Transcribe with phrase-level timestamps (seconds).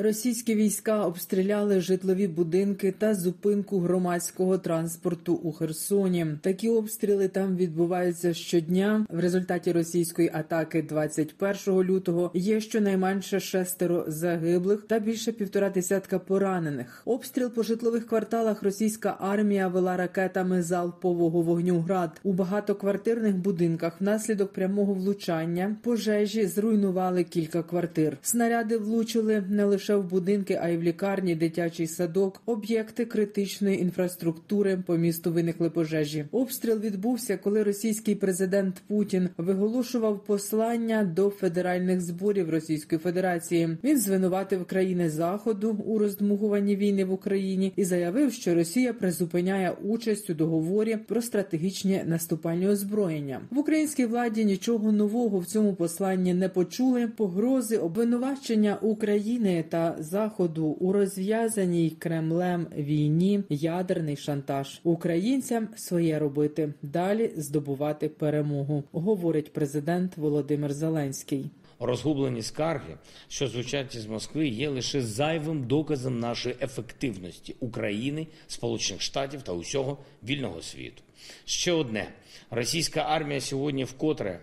[0.00, 6.26] Російські війська обстріляли житлові будинки та зупинку громадського транспорту у Херсоні.
[6.40, 9.06] Такі обстріли там відбуваються щодня.
[9.10, 17.02] В результаті російської атаки 21 лютого є щонайменше шестеро загиблих та більше півтора десятка поранених.
[17.04, 24.00] Обстріл по житлових кварталах російська армія вела ракетами залпового вогню град у багатоквартирних будинках.
[24.00, 28.18] Внаслідок прямого влучання пожежі зруйнували кілька квартир.
[28.22, 33.82] Снаряди влучили не лише лише в будинки, а й в лікарні, дитячий садок, об'єкти критичної
[33.82, 36.24] інфраструктури по місту виникли пожежі.
[36.32, 43.76] Обстріл відбувся, коли російський президент Путін виголошував послання до федеральних зборів Російської Федерації.
[43.84, 50.30] Він звинуватив країни заходу у роздмугуванні війни в Україні і заявив, що Росія призупиняє участь
[50.30, 54.44] у договорі про стратегічні наступальні озброєння в українській владі.
[54.44, 57.08] Нічого нового в цьому посланні не почули.
[57.16, 67.30] Погрози обвинувачення України та заходу у розв'язаній Кремлем війні ядерний шантаж українцям своє робити далі
[67.36, 71.50] здобувати перемогу, говорить президент Володимир Зеленський.
[71.80, 72.96] Розгублені скарги,
[73.28, 79.98] що звучать із Москви, є лише зайвим доказом нашої ефективності України, Сполучених Штатів та усього
[80.24, 81.02] вільного світу.
[81.44, 82.08] Ще одне:
[82.50, 84.40] російська армія сьогодні вкотре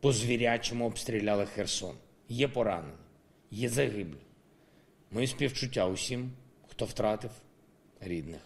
[0.00, 1.94] по звірячому обстріляла Херсон.
[2.28, 2.94] Є поранені,
[3.50, 4.16] є загиблі.
[5.12, 6.30] Мої співчуття усім,
[6.68, 7.30] хто втратив
[8.00, 8.40] рідних.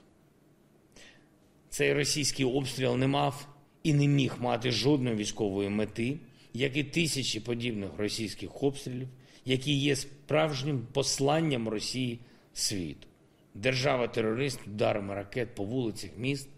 [1.69, 3.49] Цей російський обстріл не мав
[3.83, 6.19] і не міг мати жодної військової мети,
[6.53, 9.09] як і тисячі подібних російських обстрілів,
[9.45, 12.19] які є справжнім посланням Росії
[12.53, 13.07] світу.
[13.55, 16.49] Держава-терорист ударами ракет по вулицях міст,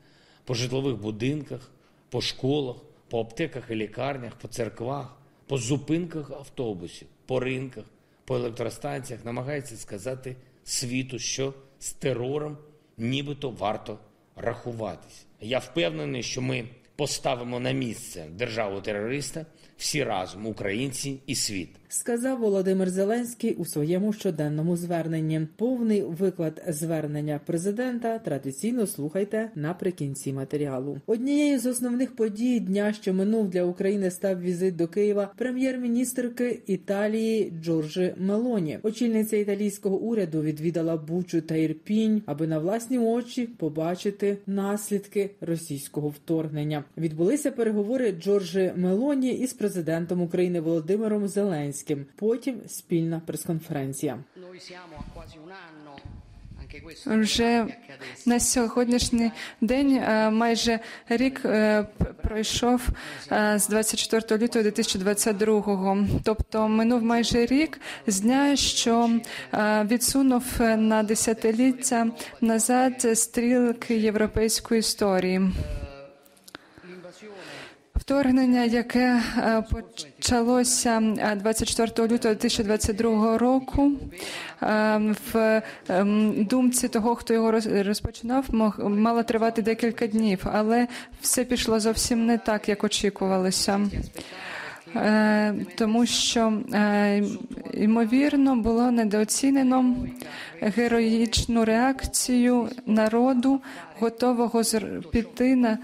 [0.44, 1.72] по житлових будинках,
[2.10, 2.76] по школах,
[3.08, 7.84] по аптеках і лікарнях, по церквах, по зупинках автобусів, по ринках
[8.28, 12.58] по електростанціях намагається сказати світу, що з терором
[12.98, 13.98] нібито варто
[14.36, 15.26] рахуватись.
[15.40, 21.68] Я впевнений, що ми поставимо на місце державу терориста всі разом, українці і світ.
[21.88, 25.40] Сказав Володимир Зеленський у своєму щоденному зверненні.
[25.56, 31.00] Повний виклад звернення президента традиційно слухайте наприкінці матеріалу.
[31.06, 37.52] Однією з основних подій дня, що минув для України, став візит до Києва прем'єр-міністрки Італії
[37.62, 38.78] Джорджі Мелоні.
[38.82, 46.84] Очільниця італійського уряду відвідала Бучу та Ірпінь, аби на власні очі побачити наслідки російського вторгнення.
[46.96, 52.06] Відбулися переговори Джорджі Мелоні із президентом України Володимиром Зеленським.
[52.16, 54.18] Потім спільна прес-конференція.
[57.06, 57.66] Вже
[58.26, 61.46] на сьогоднішній день майже рік
[62.22, 62.88] пройшов
[63.56, 66.06] з 24 лютого 2022-го.
[66.24, 69.10] Тобто минув майже рік з дня, що
[69.84, 72.06] відсунув на десятиліття
[72.40, 75.40] назад стрілки європейської історії.
[78.08, 79.22] Вторгнення, яке
[79.70, 81.00] почалося
[81.36, 83.92] 24 лютого 2022 року,
[85.32, 85.62] в
[86.36, 88.44] думці того, хто його розпочинав,
[88.78, 90.86] мало тривати декілька днів, але
[91.20, 93.80] все пішло зовсім не так, як очікувалося.
[95.78, 96.52] Тому що
[97.74, 99.96] ймовірно було недооцінено
[100.60, 103.60] героїчну реакцію народу,
[103.98, 104.62] готового
[105.12, 105.78] піти на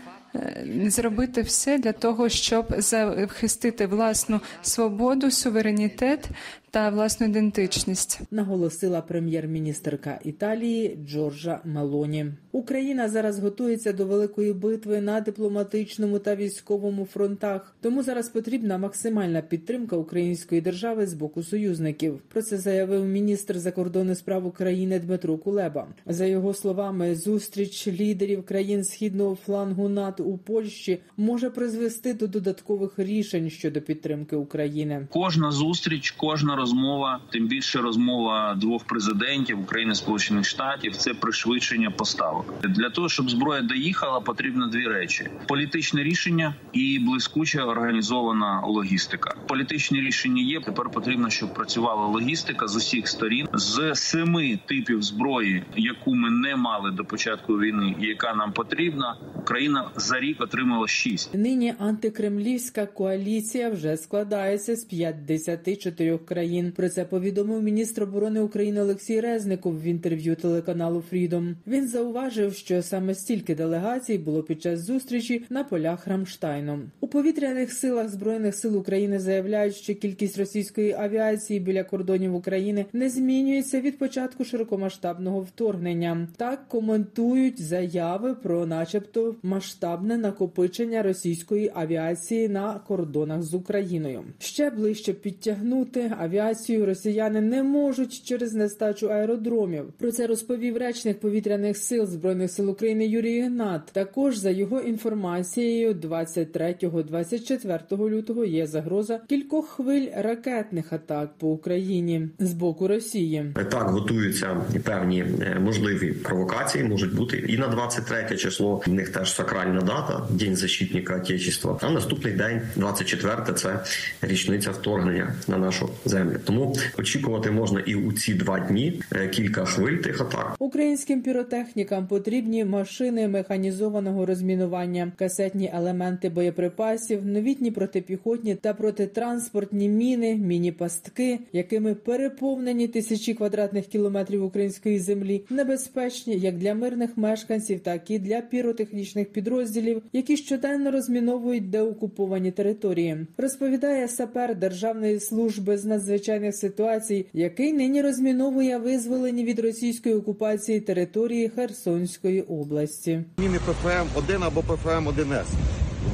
[0.87, 6.29] зробити все для того, щоб захистити власну свободу, суверенітет
[6.75, 12.27] та власну ідентичність, наголосила прем'єр-міністрка Італії Джорджа Мелоні.
[12.53, 17.77] Україна зараз готується до великої битви на дипломатичному та військовому фронтах.
[17.81, 22.21] Тому зараз потрібна максимальна підтримка української держави з боку союзників.
[22.29, 25.87] Про це заявив міністр закордонних справ України Дмитро Кулеба.
[26.07, 32.99] За його словами, зустріч лідерів країн східного флангу НАТО у Польщі може призвести до додаткових
[32.99, 35.07] рішень щодо підтримки України.
[35.11, 40.97] Кожна зустріч, кожна розмова, тим більше розмова двох президентів України Сполучених Штатів.
[40.97, 47.65] Це пришвидшення поставок для того, щоб зброя доїхала, потрібно дві речі: політичне рішення і блискуча
[47.65, 49.35] організована логістика.
[49.49, 50.61] Політичні рішення є.
[50.61, 56.57] Тепер потрібно, щоб працювала логістика з усіх сторін з семи типів зброї, яку ми не
[56.57, 59.17] мали до початку війни, яка нам потрібна.
[59.37, 61.35] Україна за рік отримала шість.
[61.35, 66.54] Нині антикремлівська коаліція вже складається з 54 країн.
[66.77, 71.57] Про це повідомив міністр оборони України Олексій Резников в інтерв'ю телеканалу Фрідом.
[71.67, 76.81] Він зауважив, що саме стільки делегацій було під час зустрічі на полях Рамштайну.
[77.01, 83.11] У повітряних силах збройних сил України заявляють, що кількість російської авіації біля кордонів України не
[83.11, 86.29] змінюється від початку широкомасштабного вторгнення.
[86.37, 94.25] Так коментують заяви про, начебто, масштабне накопичення російської авіації на кордонах з Україною.
[94.39, 96.44] Ще ближче підтягнути авіацію
[96.85, 99.85] росіяни не можуть через нестачу аеродромів.
[99.99, 103.87] Про це розповів речник повітряних сил збройних сил України Юрій Гнат.
[103.93, 112.53] Також за його інформацією, 23-24 лютого є загроза кількох хвиль ракетних атак по Україні з
[112.53, 113.55] боку Росії.
[113.71, 118.83] Так готуються певні е, можливі провокації, можуть бути і на 23 число.
[118.87, 121.79] В них теж сакральна дата День защитника Отечества.
[121.83, 123.81] А наступний день, 24 це
[124.23, 126.34] річниця вторгнення на нашу землю.
[126.45, 130.57] Тому очікувати можна і у ці два дні е, кілька хвиль тих атак.
[130.59, 141.39] Українським піротехнікам потрібні машини механізованого розмінування, касетні елементи боєприпасів, новітні протипіхотні та протитранспортні міни, міні-пастки,
[141.53, 148.41] якими переповнені тисячі квадратних кілометрів української землі, небезпечні як для мирних мешканців, так і для
[148.41, 153.27] піротехнічних підрозділів, які щоденно розміновують деокуповані території.
[153.39, 156.14] Розповідає сапер Державної служби з надзвичайних
[156.53, 163.25] ситуацій, який нині розміновує визволені від російської окупації території Херсонської області.
[163.39, 165.45] Міни ПФМ-1 або ПФМ-1С.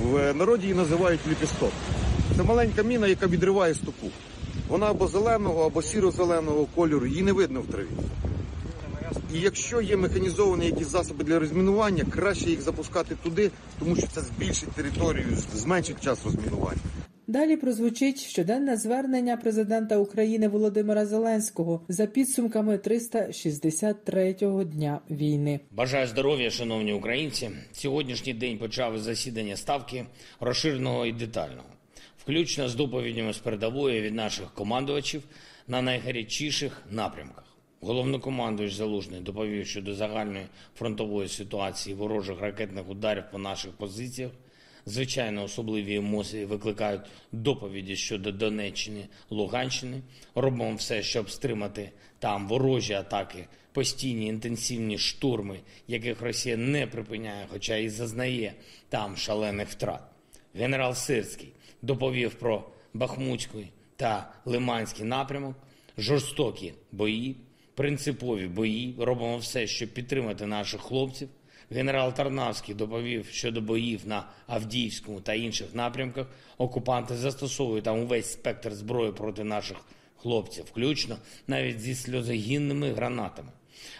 [0.03, 1.73] В народі її називають ліпісток.
[2.37, 4.07] Це маленька міна, яка відриває стопу.
[4.69, 7.87] Вона або зеленого, або сіро-зеленого кольору, її не видно в траві.
[9.35, 14.21] І якщо є механізовані якісь засоби для розмінування, краще їх запускати туди, тому що це
[14.21, 16.81] збільшить територію, зменшить час розмінування.
[17.31, 25.61] Далі прозвучить щоденне звернення президента України Володимира Зеленського за підсумками 363-го дня війни.
[25.71, 27.51] Бажаю здоров'я, шановні українці.
[27.73, 30.07] Сьогоднішній день почав засідання ставки
[30.41, 31.69] розширеного і детального,
[32.19, 35.23] включно з доповідями з передової від наших командувачів
[35.69, 37.45] на найгарячіших напрямках.
[37.81, 40.47] Головнокомандуючий Залужний доповів щодо загальної
[40.79, 44.31] фронтової ситуації ворожих ракетних ударів по наших позиціях.
[44.87, 47.01] Звичайно, особливі емоції викликають
[47.33, 50.03] доповіді щодо Донеччини, Луганщини.
[50.35, 57.77] Робимо все, щоб стримати там ворожі атаки, постійні інтенсивні штурми, яких Росія не припиняє, хоча
[57.77, 58.55] і зазнає
[58.89, 60.03] там шалених втрат.
[60.55, 65.57] Генерал Сирський доповів про Бахмутський та Лиманський напрямок,
[65.99, 67.37] жорстокі бої,
[67.75, 68.95] принципові бої.
[68.99, 71.29] Робимо все, щоб підтримати наших хлопців.
[71.71, 76.27] Генерал Тарнавський доповів щодо боїв на Авдіївському та інших напрямках.
[76.59, 79.77] Окупанти застосовують там увесь спектр зброї проти наших
[80.17, 83.49] хлопців, включно навіть зі сльозогінними гранатами.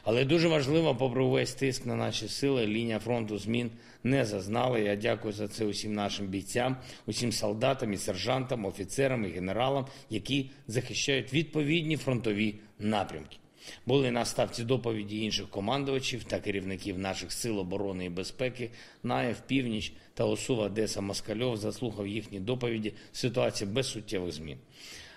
[0.05, 3.71] Але дуже важливо, попри увесь тиск на наші сили, лінія фронту змін
[4.05, 4.79] не зазнала.
[4.79, 6.77] Я дякую за це усім нашим бійцям,
[7.07, 13.40] усім солдатам і сержантам, офіцерам і генералам, які захищають відповідні фронтові напрямки.
[13.87, 18.71] Були на ставці доповіді інших командувачів та керівників наших сил оборони і безпеки.
[19.03, 22.93] Наєв, Північ та Осува Деса Москальов заслухав їхні доповіді.
[23.13, 24.59] Ситуація без суттєвих змін.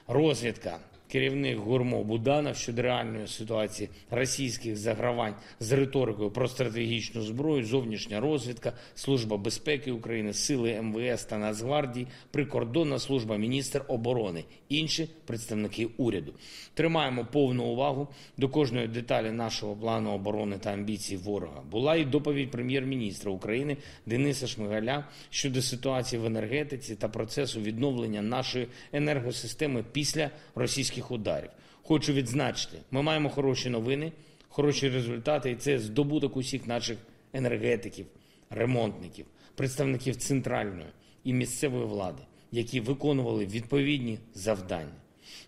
[0.07, 0.79] Розвідка.
[1.13, 8.73] Керівник Гурмо Буданов щодо реальної ситуації російських загравань з риторикою про стратегічну зброю, зовнішня розвідка,
[8.95, 16.33] служба безпеки України, сили МВС та Нацгвардії, прикордонна служба, міністр оборони, інші представники уряду.
[16.73, 21.61] Тримаємо повну увагу до кожної деталі нашого плану оборони та амбіцій ворога.
[21.71, 28.67] Була і доповідь прем'єр-міністра України Дениса Шмигаля щодо ситуації в енергетиці та процесу відновлення нашої
[28.93, 31.49] енергосистеми після російських ударів.
[31.83, 34.11] Хочу відзначити, ми маємо хороші новини,
[34.49, 36.97] хороші результати, і це здобуток усіх наших
[37.33, 38.05] енергетиків,
[38.49, 40.87] ремонтників, представників центральної
[41.23, 44.95] і місцевої влади, які виконували відповідні завдання.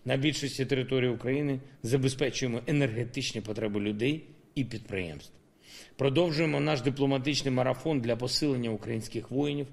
[0.04, 5.32] На більшості території України забезпечуємо енергетичні потреби людей і підприємств.
[5.96, 9.66] Продовжуємо наш дипломатичний марафон для посилення українських воїнів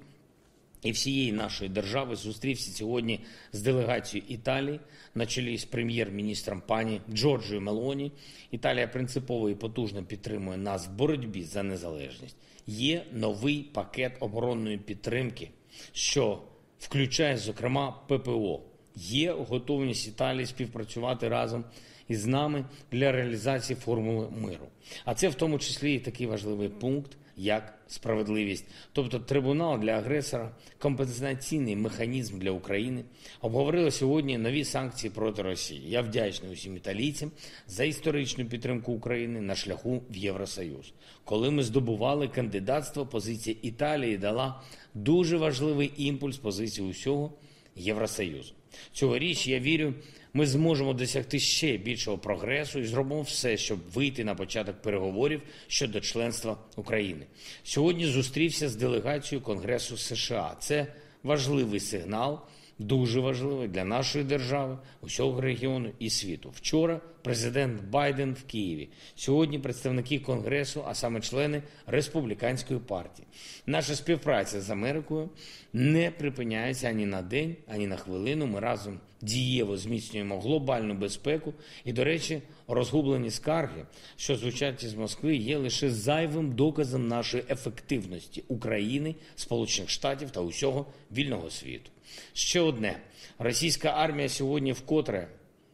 [0.83, 3.19] і всієї нашої держави зустрівся сьогодні
[3.53, 4.79] з делегацією Італії
[5.15, 8.11] на чолі з прем'єр-міністром пані Джорджою Мелоні.
[8.51, 12.35] Італія принципово і потужно підтримує нас в боротьбі за незалежність.
[12.67, 15.49] Є новий пакет оборонної підтримки,
[15.91, 16.41] що
[16.79, 18.61] включає, зокрема, ППО.
[18.95, 21.63] Є готовність Італії співпрацювати разом
[22.07, 24.67] із нами для реалізації формули миру.
[25.05, 30.51] А це в тому числі і такий важливий пункт, як справедливість, тобто трибунал для агресора,
[30.79, 33.03] компенсаційний механізм для України.
[33.41, 35.81] Обговорили сьогодні нові санкції проти Росії.
[35.85, 37.31] Я вдячний усім італійцям
[37.67, 40.93] за історичну підтримку України на шляху в Євросоюз.
[41.23, 44.61] Коли ми здобували кандидатство, позиція Італії дала
[44.93, 47.33] дуже важливий імпульс позиції усього
[47.75, 48.53] Євросоюзу.
[48.93, 49.93] Цьогоріч я вірю,
[50.33, 56.01] ми зможемо досягти ще більшого прогресу і зробимо все, щоб вийти на початок переговорів щодо
[56.01, 57.25] членства України.
[57.63, 60.55] Сьогодні зустрівся з делегацією Конгресу США.
[60.59, 60.87] Це
[61.23, 62.39] важливий сигнал
[62.87, 66.49] дуже важливе для нашої держави, усього регіону і світу.
[66.55, 68.89] Вчора президент Байден в Києві.
[69.15, 73.27] Сьогодні представники Конгресу, а саме члени республіканської партії.
[73.65, 75.29] Наша співпраця з Америкою
[75.73, 78.47] не припиняється ані на день, ані на хвилину.
[78.47, 81.53] Ми разом дієво зміцнюємо глобальну безпеку.
[81.85, 83.85] І, до речі, розгублені скарги,
[84.15, 90.85] що звучать із Москви, є лише зайвим доказом нашої ефективності України, Сполучених Штатів та усього
[91.11, 91.89] вільного світу.
[92.33, 92.99] Ще одне:
[93.39, 95.27] російська армія сьогодні вкотре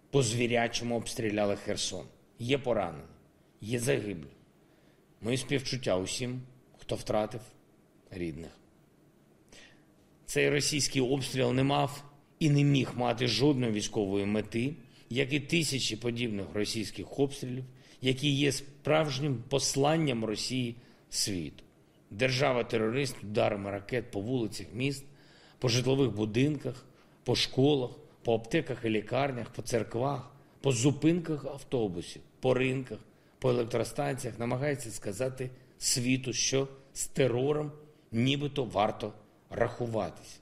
[0.10, 2.06] по звірячому обстріляла Херсон.
[2.40, 3.04] Є поранені,
[3.62, 4.28] є загиблі.
[5.22, 6.42] Мої співчуття усім,
[6.78, 7.42] хто втратив
[8.12, 8.52] рідних.
[10.26, 12.04] Цей російський обстріл не мав
[12.40, 14.74] і не міг мати жодної військової мети,
[15.10, 17.64] як і тисячі подібних російських обстрілів,
[18.02, 20.76] які є справжнім посланням Росії
[21.10, 21.64] світу.
[22.12, 25.06] Держава-терорист ударами ракет по вулицях міст
[25.60, 26.86] по житлових будинках,
[27.24, 27.92] по школах,
[28.24, 33.00] по аптеках і лікарнях, по церквах, по зупинках автобусів, по ринках,
[33.40, 37.72] по електростанціях намагається сказати світу, що з терором
[38.12, 39.14] нібито варто
[39.50, 40.40] рахуватись.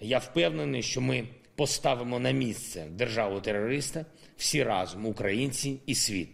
[0.00, 1.28] Я впевнений, що ми
[1.60, 6.28] поставимо на місце державу терориста всі разом, українці і світ.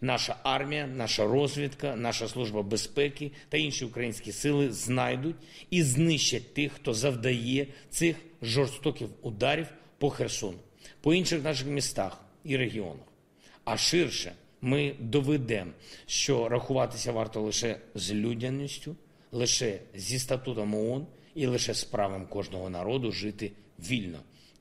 [0.00, 5.36] Наша армія, наша розвідка, наша служба безпеки та інші українські сили знайдуть
[5.70, 9.66] і знищать тих, хто завдає цих жорстоких ударів
[9.98, 10.58] по Херсону,
[11.00, 13.06] по інших наших містах і регіонах.
[13.64, 15.70] А ширше ми доведемо,
[16.06, 18.96] що рахуватися варто лише з людяністю,
[19.32, 24.18] лише зі статутом ООН і лише з правом кожного народу жити вільно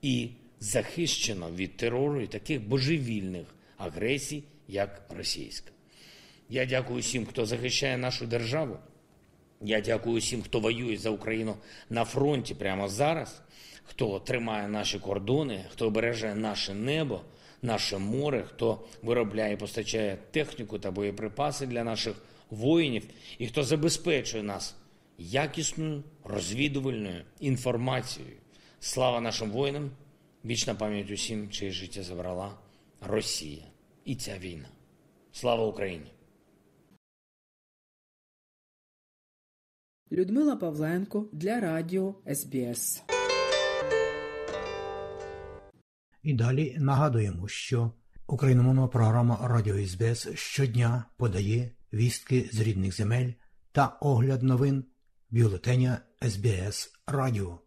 [0.07, 3.47] і захищено від терору і таких божевільних
[3.77, 5.71] агресій як російська.
[6.49, 8.77] Я дякую всім, хто захищає нашу державу.
[9.61, 11.55] Я дякую всім, хто воює за Україну
[11.89, 13.41] на фронті прямо зараз,
[13.83, 17.21] хто тримає наші кордони, хто береже наше небо,
[17.61, 22.15] наше море, хто виробляє і постачає техніку та боєприпаси для наших
[22.49, 23.03] воїнів,
[23.37, 24.75] і хто забезпечує нас
[25.17, 28.37] якісною розвідувальною інформацією.
[28.79, 29.91] Слава нашим воїнам!
[30.45, 32.57] Вічна пам'ять усім, чиє життя забрала
[33.01, 33.63] Росія
[34.05, 34.67] і ця війна.
[35.31, 36.11] Слава Україні!
[40.11, 43.03] Людмила Павленко для Радіо СБС.
[46.23, 47.91] І далі нагадуємо, що
[48.27, 53.31] україномовна програма Радіо СБС щодня подає вістки з рідних земель
[53.71, 54.85] та огляд новин
[55.29, 57.66] бюлетеня СБС Радіо.